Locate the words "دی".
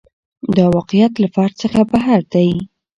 2.33-2.49